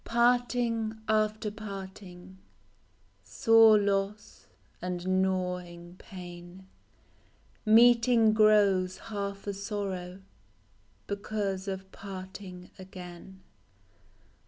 [0.03, 2.39] T)ARTING after parting,
[3.23, 4.47] Sore loss
[4.81, 6.65] and gnawing pain;
[7.67, 10.23] Meeting grows half a sorrow,
[11.05, 13.41] Because of parting again.